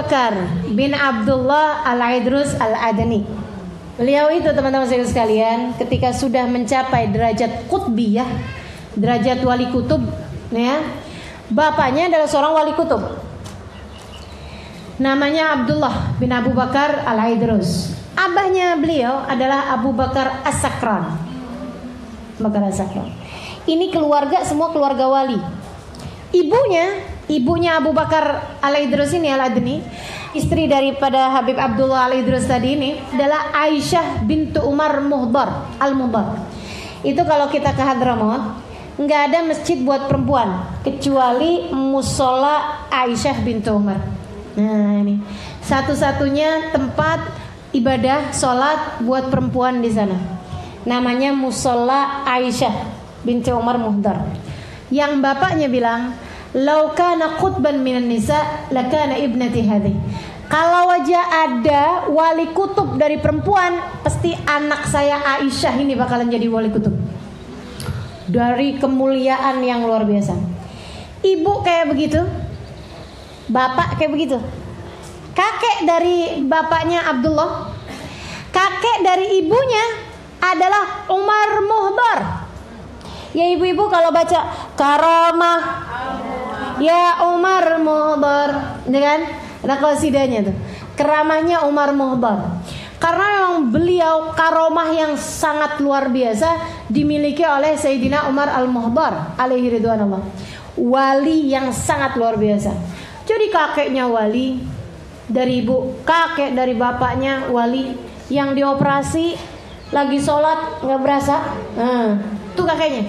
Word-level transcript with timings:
Bakar 0.00 0.32
bin 0.72 0.96
Abdullah 0.96 1.84
Al-Idrus 1.84 2.56
Al-Adani. 2.56 3.20
Beliau 4.00 4.32
itu 4.32 4.48
teman-teman 4.48 4.88
sekalian 4.88 5.76
ketika 5.76 6.16
sudah 6.16 6.48
mencapai 6.48 7.12
derajat 7.12 7.68
kutbiyah, 7.68 8.24
derajat 8.96 9.44
wali 9.44 9.68
kutub, 9.68 10.00
ya. 10.48 10.80
Bapaknya 11.52 12.08
adalah 12.08 12.24
seorang 12.24 12.52
wali 12.56 12.72
kutub. 12.72 13.04
Namanya 14.96 15.60
Abdullah 15.60 16.16
bin 16.16 16.32
Abu 16.32 16.56
Bakar 16.56 17.04
Al-Idrus. 17.04 17.92
Abahnya 18.16 18.80
beliau 18.80 19.20
adalah 19.28 19.68
Abu 19.76 19.92
Bakar 19.92 20.40
As-Sakran. 20.48 21.12
Bakar 22.40 22.72
As-Sakran. 22.72 23.12
Ini 23.68 23.92
keluarga 23.92 24.48
semua 24.48 24.72
keluarga 24.72 25.12
wali. 25.12 25.36
Ibunya, 26.32 27.04
ibunya 27.30 27.78
Abu 27.78 27.94
Bakar 27.94 28.58
Al-Idrus 28.58 29.14
ini 29.14 29.30
Al-Adni, 29.30 29.78
istri 30.34 30.66
daripada 30.66 31.30
Habib 31.30 31.56
Abdullah 31.56 32.10
Al-Idrus 32.10 32.50
tadi 32.50 32.74
ini 32.74 32.90
adalah 33.14 33.54
Aisyah 33.54 34.26
bintu 34.26 34.58
Umar 34.66 34.98
Muhdar 34.98 35.70
Al-Muhdar. 35.78 36.50
Itu 37.06 37.22
kalau 37.24 37.46
kita 37.48 37.72
ke 37.72 37.80
Hadramaut, 37.86 38.60
nggak 38.98 39.20
ada 39.32 39.38
masjid 39.46 39.78
buat 39.80 40.10
perempuan 40.10 40.66
kecuali 40.82 41.70
musola 41.70 42.84
Aisyah 42.90 43.36
bintu 43.46 43.78
Umar. 43.78 44.02
Nah 44.58 44.98
ini 44.98 45.22
satu-satunya 45.62 46.74
tempat 46.74 47.22
ibadah 47.70 48.34
sholat 48.34 48.98
buat 49.06 49.30
perempuan 49.30 49.78
di 49.78 49.94
sana. 49.94 50.18
Namanya 50.82 51.30
musola 51.30 52.26
Aisyah 52.26 52.74
binti 53.22 53.52
Umar 53.54 53.76
Muhdar. 53.78 54.26
Yang 54.90 55.22
bapaknya 55.22 55.70
bilang, 55.70 56.18
"Lau 56.56 56.94
kana 56.94 57.38
khutban 57.38 57.82
minan 57.82 58.10
nisa 58.10 58.66
lakana 58.74 59.18
ibnati 59.18 59.62
hadhi." 59.66 59.94
Kalau 60.50 60.90
aja 60.90 61.46
ada 61.46 62.10
wali 62.10 62.50
kutub 62.50 62.98
dari 62.98 63.22
perempuan, 63.22 64.02
pasti 64.02 64.34
anak 64.34 64.82
saya 64.90 65.22
Aisyah 65.38 65.78
ini 65.78 65.94
bakalan 65.94 66.26
jadi 66.26 66.50
wali 66.50 66.74
kutub. 66.74 66.90
Dari 68.26 68.74
kemuliaan 68.82 69.62
yang 69.62 69.86
luar 69.86 70.02
biasa. 70.02 70.34
Ibu 71.22 71.62
kayak 71.62 71.94
begitu, 71.94 72.18
bapak 73.46 73.94
kayak 73.94 74.10
begitu. 74.10 74.42
Kakek 75.38 75.86
dari 75.86 76.42
bapaknya 76.42 77.06
Abdullah, 77.06 77.70
kakek 78.50 79.06
dari 79.06 79.38
ibunya 79.38 79.86
adalah 80.42 81.06
Umar 81.14 81.50
Muhdar. 81.62 82.18
Ya 83.30 83.46
ibu-ibu 83.54 83.86
kalau 83.86 84.10
baca 84.10 84.50
karamah 84.74 85.62
Ya 86.80 87.20
Umar 87.28 87.76
Muhdar 87.84 88.80
ya 88.88 89.00
kan? 89.04 89.20
Ada 89.60 89.76
qasidanya 89.76 90.48
tuh. 90.48 90.56
Keramahnya 90.96 91.68
Umar 91.68 91.92
Muhdar 91.92 92.64
Karena 92.96 93.24
memang 93.36 93.68
beliau 93.68 94.32
karomah 94.32 94.88
yang 94.92 95.12
sangat 95.16 95.80
luar 95.80 96.12
biasa 96.12 96.60
Dimiliki 96.88 97.40
oleh 97.44 97.76
Sayyidina 97.76 98.28
Umar 98.28 98.52
Al-Muhdar 98.52 99.36
Alaihi 99.36 99.76
ridwanullah. 99.76 100.20
Wali 100.80 101.52
yang 101.52 101.72
sangat 101.76 102.16
luar 102.16 102.40
biasa. 102.40 102.72
Jadi 103.28 103.52
kakeknya 103.52 104.08
wali 104.08 104.60
Dari 105.28 105.60
ibu 105.60 106.00
Kakek 106.04 106.56
dari 106.56 106.72
bapaknya 106.72 107.52
wali 107.52 107.92
Yang 108.32 108.56
dioperasi 108.56 109.26
Lagi 109.92 110.16
sholat 110.16 110.80
nggak 110.80 111.00
berasa. 111.04 111.36
Nah, 111.76 112.16
Itu 112.56 112.64
kakeknya. 112.64 113.04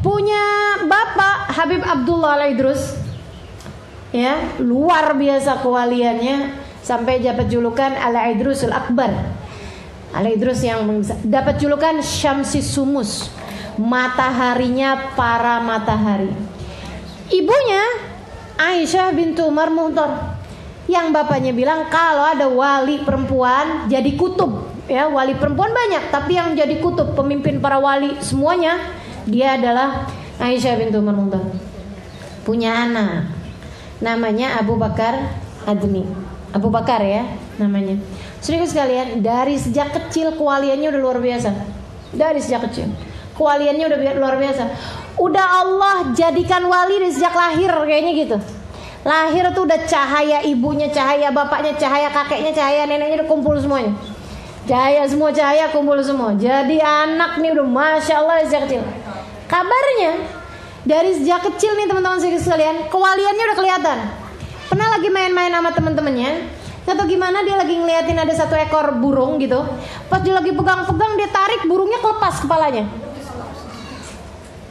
Punya 0.00 0.78
bapak 0.86 1.50
Habib 1.50 1.82
Abdullah 1.84 2.38
Al-Idrus 2.40 2.99
Ya 4.10 4.58
luar 4.58 5.14
biasa 5.14 5.62
kewaliannya 5.62 6.60
Sampai 6.80 7.20
dapat 7.20 7.52
julukan 7.52 7.92
Al-Idrusul 7.92 8.72
Akbar. 8.72 9.12
Al-Idrus 10.16 10.64
yang 10.64 10.88
dapat 11.28 11.60
julukan 11.60 12.00
Syamsi 12.00 12.64
Sumus. 12.64 13.28
Mataharinya 13.76 15.14
para 15.14 15.60
matahari. 15.60 16.32
Ibunya 17.30 17.84
Aisyah 18.58 19.12
bintu 19.14 19.46
Umar 19.46 19.70
Muhtar. 19.70 20.40
Yang 20.90 21.14
bapaknya 21.14 21.54
bilang 21.54 21.86
kalau 21.86 22.26
ada 22.26 22.50
wali 22.50 23.06
perempuan 23.06 23.86
jadi 23.86 24.16
kutub. 24.18 24.66
Ya 24.90 25.06
wali 25.06 25.38
perempuan 25.38 25.70
banyak 25.70 26.10
tapi 26.10 26.34
yang 26.34 26.58
jadi 26.58 26.82
kutub 26.82 27.14
pemimpin 27.14 27.62
para 27.62 27.78
wali 27.78 28.18
semuanya 28.18 28.90
dia 29.22 29.54
adalah 29.54 30.10
Aisyah 30.42 30.74
bintu 30.80 30.98
Umar 30.98 31.14
Muhtar. 31.14 31.44
Punya 32.42 32.88
anak 32.88 33.39
namanya 34.00 34.60
Abu 34.60 34.76
Bakar 34.80 35.36
Adni 35.68 36.04
Abu 36.50 36.68
Bakar 36.72 37.04
ya 37.04 37.24
namanya 37.60 38.00
Serius 38.40 38.72
sekalian 38.72 39.20
dari 39.20 39.60
sejak 39.60 39.92
kecil 39.92 40.32
kewaliannya 40.34 40.88
udah 40.88 41.00
luar 41.00 41.18
biasa 41.20 41.52
dari 42.16 42.40
sejak 42.40 42.68
kecil 42.68 42.88
kewaliannya 43.36 43.84
udah 43.86 43.98
luar 44.16 44.36
biasa 44.40 44.64
udah 45.20 45.46
Allah 45.62 45.96
jadikan 46.16 46.64
wali 46.64 46.96
dari 46.96 47.12
sejak 47.12 47.36
lahir 47.36 47.70
kayaknya 47.84 48.12
gitu 48.16 48.38
Lahir 49.00 49.48
tuh 49.56 49.64
udah 49.64 49.80
cahaya 49.88 50.44
ibunya, 50.44 50.92
cahaya 50.92 51.32
bapaknya, 51.32 51.72
cahaya 51.80 52.12
kakeknya, 52.12 52.52
cahaya 52.52 52.84
neneknya 52.84 53.24
udah 53.24 53.28
kumpul 53.32 53.56
semuanya. 53.56 53.96
Cahaya 54.68 55.08
semua 55.08 55.32
cahaya 55.32 55.72
kumpul 55.72 55.96
semua. 56.04 56.36
Jadi 56.36 56.76
anak 56.84 57.40
nih 57.40 57.56
udah 57.56 57.64
masya 57.64 58.20
Allah 58.20 58.44
sejak 58.44 58.68
kecil. 58.68 58.84
Kabarnya 59.48 60.20
dari 60.84 61.10
sejak 61.16 61.44
kecil 61.52 61.76
nih 61.76 61.86
teman-teman 61.88 62.20
sekalian, 62.20 62.88
kewaliannya 62.88 63.44
udah 63.52 63.56
kelihatan. 63.56 63.98
Pernah 64.70 64.88
lagi 64.96 65.08
main-main 65.10 65.50
sama 65.50 65.70
teman-temannya, 65.74 66.30
atau 66.90 67.06
gimana 67.06 67.46
dia 67.46 67.54
lagi 67.54 67.78
ngeliatin 67.78 68.18
ada 68.18 68.34
satu 68.34 68.58
ekor 68.58 68.98
burung 68.98 69.38
gitu. 69.38 69.62
Pas 70.10 70.18
dia 70.24 70.34
lagi 70.34 70.50
pegang-pegang 70.50 71.12
dia 71.14 71.28
tarik 71.30 71.62
burungnya 71.70 72.02
kelepas 72.02 72.42
kepalanya. 72.42 72.88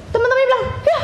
Teman-teman 0.10 0.44
bilang, 0.44 0.64
ya 0.84 1.00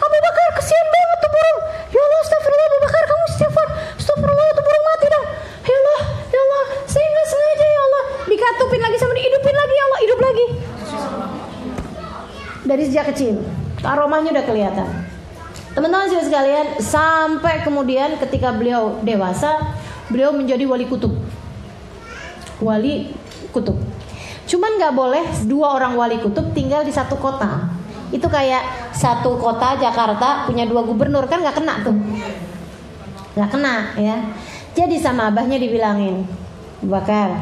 Abu 0.00 0.16
Bakar 0.16 0.48
kesian 0.56 0.86
banget 0.88 1.18
tuh 1.20 1.30
burung. 1.34 1.58
Ya 1.90 2.00
Allah, 2.00 2.18
astagfirullah 2.24 2.66
Abu 2.70 2.78
Bakar 2.80 3.02
kamu 3.04 3.24
istighfar. 3.28 3.68
Astagfirullah 4.00 4.46
tuh 4.54 4.64
burung 4.64 4.84
mati 4.86 5.06
dong. 5.10 5.26
Ya 5.66 5.76
Allah, 5.76 6.00
ya 6.30 6.40
Allah, 6.40 6.64
saya 6.88 7.06
nggak 7.10 7.26
sengaja 7.26 7.66
ya 7.66 7.80
Allah. 7.84 8.04
Dikatupin 8.30 8.80
lagi 8.80 8.96
sama 8.96 9.12
dihidupin 9.18 9.56
lagi 9.58 9.74
ya 9.74 9.84
Allah, 9.84 10.00
hidup 10.00 10.18
lagi. 10.22 10.46
Dari 12.60 12.82
sejak 12.86 13.04
kecil, 13.10 13.34
aromanya 13.82 14.30
udah 14.30 14.39
kelihatan. 14.50 15.06
Teman-teman 15.70 16.10
sekalian, 16.10 16.82
sampai 16.82 17.62
kemudian 17.62 18.18
ketika 18.18 18.50
beliau 18.50 18.98
dewasa, 19.06 19.78
beliau 20.10 20.34
menjadi 20.34 20.66
wali 20.66 20.90
kutub. 20.90 21.14
Wali 22.58 23.14
kutub. 23.54 23.78
Cuman 24.50 24.82
nggak 24.82 24.94
boleh 24.98 25.24
dua 25.46 25.78
orang 25.78 25.94
wali 25.94 26.18
kutub 26.18 26.50
tinggal 26.50 26.82
di 26.82 26.90
satu 26.90 27.14
kota 27.14 27.80
itu 28.10 28.26
kayak 28.26 28.90
satu 28.90 29.38
kota 29.38 29.78
Jakarta 29.78 30.44
punya 30.50 30.66
dua 30.66 30.82
gubernur 30.82 31.30
kan 31.30 31.38
nggak 31.38 31.62
kena 31.62 31.74
tuh 31.86 31.94
nggak 33.38 33.50
kena 33.54 33.74
ya 33.94 34.16
jadi 34.74 34.98
sama 34.98 35.30
abahnya 35.30 35.62
dibilangin 35.62 36.26
bakar 36.82 37.38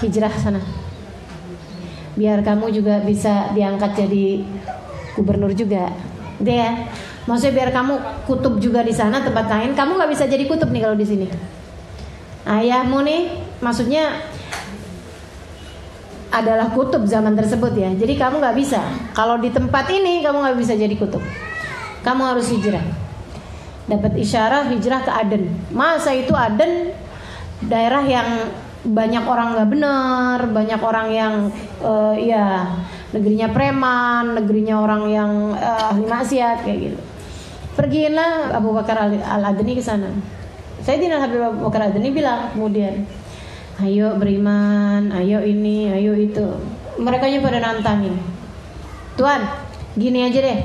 hijrah 0.00 0.32
sana 0.32 0.64
biar 2.16 2.40
kamu 2.40 2.72
juga 2.72 3.04
bisa 3.04 3.52
diangkat 3.52 3.92
jadi 4.00 4.48
gubernur 5.16 5.52
juga 5.54 5.90
deh 6.40 6.56
ya 6.56 6.88
maksudnya 7.28 7.52
biar 7.62 7.70
kamu 7.70 7.94
kutub 8.24 8.56
juga 8.58 8.80
di 8.80 8.94
sana 8.96 9.20
tempat 9.20 9.46
lain 9.46 9.76
kamu 9.76 10.00
nggak 10.00 10.10
bisa 10.10 10.24
jadi 10.24 10.44
kutub 10.48 10.72
nih 10.72 10.82
kalau 10.82 10.96
di 10.96 11.06
sini 11.06 11.26
ayahmu 12.48 13.04
nih 13.04 13.20
maksudnya 13.60 14.24
adalah 16.30 16.70
kutub 16.70 17.02
zaman 17.04 17.34
tersebut 17.34 17.74
ya. 17.74 17.90
Jadi 17.90 18.14
kamu 18.14 18.38
nggak 18.38 18.56
bisa. 18.56 18.80
Kalau 19.12 19.36
di 19.36 19.50
tempat 19.50 19.90
ini 19.90 20.22
kamu 20.22 20.46
nggak 20.46 20.58
bisa 20.58 20.78
jadi 20.78 20.94
kutub. 20.94 21.22
Kamu 22.06 22.22
harus 22.22 22.48
hijrah. 22.54 22.86
Dapat 23.90 24.14
isyarat 24.14 24.70
hijrah 24.70 25.02
ke 25.02 25.10
Aden. 25.10 25.50
Masa 25.74 26.14
itu 26.14 26.30
Aden 26.30 26.94
daerah 27.66 28.06
yang 28.06 28.48
banyak 28.80 29.24
orang 29.26 29.58
nggak 29.58 29.68
benar, 29.68 30.38
banyak 30.48 30.80
orang 30.80 31.06
yang 31.12 31.34
uh, 31.84 32.16
ya 32.16 32.64
negerinya 33.10 33.50
preman, 33.50 34.38
negerinya 34.38 34.82
orang 34.82 35.02
yang 35.10 35.32
uh, 35.54 35.90
ahli 35.94 36.06
maksiat 36.06 36.62
kayak 36.62 36.78
gitu. 36.90 36.98
Pergilah 37.74 38.54
Abu 38.54 38.74
Bakar 38.74 39.08
Al 39.08 39.42
Adni 39.46 39.78
ke 39.78 39.82
sana. 39.82 40.10
Saya 40.80 40.96
tidak 40.98 41.22
Habib 41.26 41.42
Abu 41.42 41.70
Bakar 41.70 41.90
Adni 41.90 42.10
bilang 42.10 42.50
kemudian, 42.54 43.06
ayo 43.82 44.16
beriman, 44.16 45.10
ayo 45.14 45.42
ini, 45.42 45.90
ayo 45.90 46.12
itu. 46.14 46.44
Mereka 47.00 47.30
pada 47.40 47.58
nantangin. 47.62 48.14
Tuan, 49.16 49.42
gini 49.96 50.26
aja 50.28 50.40
deh. 50.40 50.58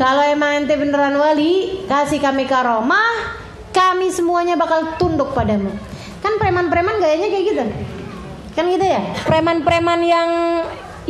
Kalau 0.00 0.24
emang 0.24 0.64
ente 0.64 0.74
beneran 0.80 1.12
wali, 1.20 1.84
kasih 1.84 2.24
kami 2.24 2.48
karomah, 2.48 3.36
kami 3.70 4.08
semuanya 4.08 4.56
bakal 4.56 4.96
tunduk 4.96 5.36
padamu. 5.36 5.70
Kan 6.24 6.40
preman-preman 6.40 7.00
gayanya 7.00 7.28
kayak 7.28 7.44
gitu. 7.52 7.64
Kan 8.56 8.64
gitu 8.72 8.86
ya? 8.86 9.00
Preman-preman 9.28 10.00
yang 10.02 10.28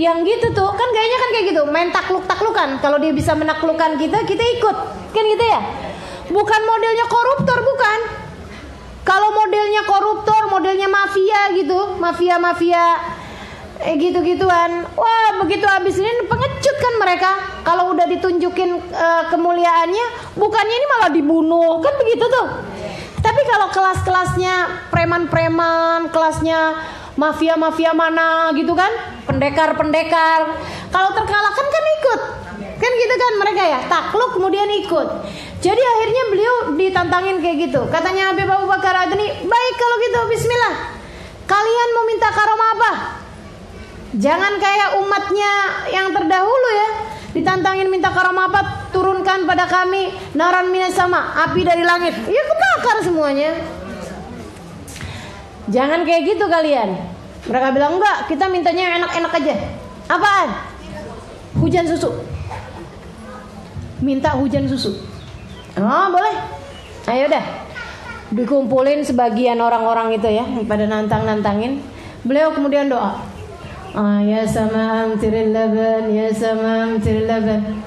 yang 0.00 0.24
gitu 0.24 0.48
tuh 0.56 0.70
kan 0.72 0.88
gayanya 0.96 1.18
kan 1.20 1.28
kayak 1.36 1.46
gitu 1.52 1.62
main 1.68 1.92
takluk 1.92 2.24
taklukan 2.24 2.80
kalau 2.80 2.96
dia 2.96 3.12
bisa 3.12 3.36
menaklukkan 3.36 4.00
kita 4.00 4.24
kita 4.24 4.44
ikut 4.56 4.76
kan 5.12 5.24
gitu 5.28 5.44
ya 5.44 5.60
bukan 6.32 6.60
modelnya 6.64 7.04
koruptor 7.04 7.60
bukan 7.60 8.00
Kalau 9.00 9.32
modelnya 9.32 9.82
koruptor, 9.88 10.52
modelnya 10.52 10.86
mafia 10.86 11.56
gitu, 11.56 11.96
mafia-mafia 11.98 13.00
eh 13.80 13.96
gitu-gituan. 13.96 14.84
Wah, 14.92 15.40
begitu 15.40 15.64
habis 15.64 15.96
ini 15.96 16.28
pengecut 16.28 16.76
kan 16.76 16.94
mereka. 17.00 17.30
Kalau 17.64 17.96
udah 17.96 18.04
ditunjukin 18.04 18.70
uh, 18.92 19.22
kemuliaannya, 19.32 20.36
bukannya 20.36 20.74
ini 20.76 20.86
malah 20.94 21.10
dibunuh. 21.10 21.80
Kan 21.80 21.96
begitu 21.96 22.28
tuh. 22.28 22.48
Tapi 23.24 23.40
kalau 23.48 23.72
kelas-kelasnya 23.72 24.54
preman-preman, 24.92 26.12
kelasnya 26.12 26.76
mafia-mafia 27.16 27.96
mana 27.96 28.52
gitu 28.52 28.76
kan, 28.76 28.92
pendekar-pendekar. 29.30 30.40
Kalau 30.90 31.10
terkalahkan 31.14 31.66
kan 31.70 31.84
ikut. 32.02 32.20
Kan 32.80 32.92
gitu 32.96 33.14
kan 33.14 33.32
mereka 33.38 33.62
ya, 33.62 33.80
takluk 33.86 34.34
kemudian 34.34 34.66
ikut. 34.82 35.08
Jadi 35.60 35.78
akhirnya 35.78 36.22
beliau 36.32 36.54
ditantangin 36.74 37.36
kayak 37.38 37.56
gitu. 37.70 37.80
Katanya 37.92 38.32
Habib 38.32 38.48
Abu 38.48 38.66
Bakar 38.66 39.06
Adni, 39.06 39.28
baik 39.46 39.74
kalau 39.78 39.96
gitu 40.02 40.18
bismillah. 40.32 40.74
Kalian 41.44 41.88
mau 41.92 42.04
minta 42.08 42.28
karomah 42.32 42.70
apa? 42.74 42.92
Jangan 44.16 44.58
kayak 44.58 44.98
umatnya 44.98 45.52
yang 45.92 46.10
terdahulu 46.10 46.68
ya. 46.72 46.88
Ditantangin 47.30 47.92
minta 47.92 48.10
karomah 48.10 48.48
apa? 48.50 48.60
Turunkan 48.90 49.46
pada 49.46 49.68
kami 49.68 50.10
naran 50.34 50.72
minas 50.72 50.96
sama, 50.96 51.36
api 51.46 51.62
dari 51.62 51.84
langit. 51.84 52.16
Ya 52.26 52.42
kebakar 52.42 52.96
semuanya. 53.04 53.60
Jangan 55.68 56.02
kayak 56.02 56.34
gitu 56.34 56.48
kalian. 56.48 57.09
Mereka 57.48 57.68
bilang 57.72 57.96
enggak, 57.96 58.28
kita 58.28 58.44
mintanya 58.52 59.00
enak-enak 59.00 59.32
aja. 59.32 59.54
Apaan? 60.10 60.50
Hujan 61.56 61.86
susu. 61.88 62.10
Minta 64.00 64.36
hujan 64.36 64.64
susu. 64.68 64.96
Oh 65.76 66.06
boleh. 66.12 66.34
Ayo 67.08 67.28
dah. 67.30 67.44
Dikumpulin 68.30 69.02
sebagian 69.02 69.58
orang-orang 69.58 70.14
itu 70.14 70.28
ya 70.28 70.44
pada 70.68 70.84
nantang-nantangin. 70.86 71.82
Beliau 72.22 72.52
kemudian 72.52 72.92
doa. 72.92 73.24
Ah, 73.90 74.22
ya 74.22 74.46
sama 74.46 75.02
amtiril 75.02 75.50
laban, 75.50 76.14
ya 76.14 76.30
sama 76.30 76.86
amtiril 76.86 77.26
laban. 77.26 77.82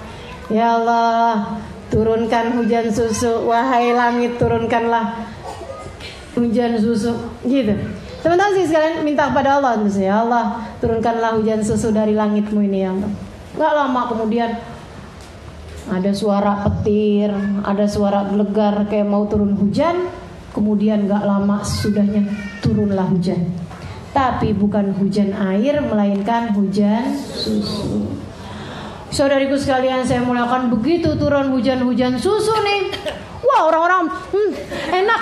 Ya 0.52 0.76
Allah, 0.76 1.64
turunkan 1.88 2.60
hujan 2.60 2.92
susu. 2.92 3.48
Wahai 3.48 3.96
langit, 3.96 4.36
turunkanlah 4.36 5.32
hujan 6.36 6.76
susu. 6.76 7.16
Gitu. 7.48 8.03
Teman-teman 8.24 8.56
sih 8.56 8.72
sekalian 8.72 9.04
minta 9.04 9.28
kepada 9.28 9.60
Allah, 9.60 9.84
ya 10.00 10.24
Allah, 10.24 10.64
turunkanlah 10.80 11.36
hujan 11.36 11.60
susu 11.60 11.92
dari 11.92 12.16
langitmu 12.16 12.64
ini 12.64 12.80
ya. 12.88 12.96
Gak 13.60 13.74
lama 13.76 14.08
kemudian 14.08 14.64
ada 15.92 16.12
suara 16.16 16.64
petir, 16.64 17.36
ada 17.68 17.84
suara 17.84 18.24
gelegar 18.32 18.88
kayak 18.88 19.12
mau 19.12 19.28
turun 19.28 19.60
hujan. 19.60 20.08
Kemudian 20.56 21.04
gak 21.12 21.28
lama 21.28 21.68
sudahnya 21.68 22.24
turunlah 22.64 23.12
hujan. 23.12 23.52
Tapi 24.16 24.56
bukan 24.56 24.96
hujan 25.04 25.36
air, 25.36 25.84
melainkan 25.84 26.56
hujan 26.56 27.20
susu. 27.20 28.08
Saudariku 29.12 29.60
sekalian, 29.60 30.08
saya 30.08 30.24
mulakan 30.24 30.72
begitu 30.72 31.12
turun 31.20 31.52
hujan-hujan 31.52 32.16
susu 32.16 32.56
nih. 32.64 32.88
Wah 33.44 33.68
orang-orang 33.68 34.08
hmm, 34.32 34.52
enak. 35.04 35.22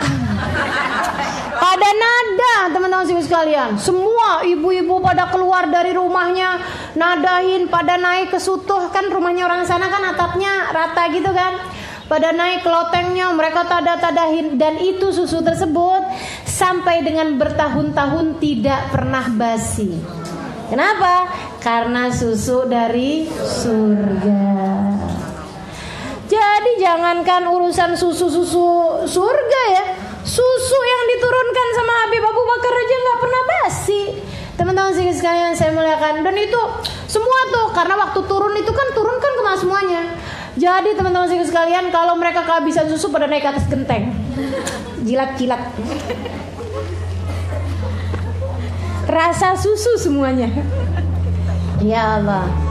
Teman-teman 3.02 3.26
sekalian. 3.26 3.72
Semua 3.82 4.46
ibu-ibu 4.46 5.02
pada 5.02 5.26
keluar 5.34 5.66
dari 5.74 5.90
rumahnya 5.90 6.62
nadahin 6.94 7.66
pada 7.66 7.98
naik 7.98 8.30
ke 8.30 8.38
sutuh 8.38 8.94
kan 8.94 9.10
rumahnya 9.10 9.50
orang 9.50 9.66
sana 9.66 9.90
kan 9.90 10.06
atapnya 10.06 10.70
rata 10.70 11.10
gitu 11.10 11.34
kan 11.34 11.58
pada 12.06 12.30
naik 12.30 12.62
lotengnya 12.62 13.34
mereka 13.34 13.66
tada-tadahin 13.66 14.54
dan 14.62 14.78
itu 14.78 15.10
susu 15.10 15.42
tersebut 15.42 16.14
sampai 16.46 17.02
dengan 17.02 17.42
bertahun-tahun 17.42 18.38
tidak 18.38 18.94
pernah 18.94 19.26
basi. 19.34 19.98
Kenapa? 20.70 21.26
Karena 21.58 22.14
susu 22.14 22.70
dari 22.70 23.26
surga. 23.34 24.46
Jadi 26.30 26.72
jangankan 26.78 27.50
urusan 27.50 27.98
susu-susu 27.98 29.02
surga 29.10 29.62
ya, 29.74 29.86
susu 30.22 30.80
yang 30.80 31.04
diturunkan 31.16 31.68
sama 31.78 31.94
Habib 32.06 32.24
Abu 32.24 32.42
Bakar 32.46 32.74
aja 32.74 32.96
nggak 32.96 33.20
pernah 33.20 33.42
basi. 33.46 34.02
Teman-teman 34.58 34.94
sekalian 34.94 35.54
saya 35.58 35.74
muliakan 35.74 36.22
dan 36.22 36.36
itu 36.38 36.62
semua 37.10 37.40
tuh 37.50 37.74
karena 37.74 37.98
waktu 37.98 38.20
turun 38.30 38.54
itu 38.56 38.72
kan 38.72 38.88
turun 38.94 39.18
kan 39.18 39.34
kena 39.34 39.54
semuanya. 39.58 40.02
Jadi 40.56 40.94
teman-teman 40.94 41.32
sekalian 41.32 41.90
kalau 41.90 42.14
mereka 42.20 42.46
kehabisan 42.46 42.86
susu 42.92 43.10
pada 43.10 43.26
naik 43.26 43.42
ke 43.44 43.50
atas 43.56 43.66
genteng. 43.66 44.14
Jilat-jilat. 45.02 45.62
Rasa 49.10 49.58
susu 49.58 49.98
semuanya. 49.98 50.52
Ya 51.82 52.22
Allah. 52.22 52.71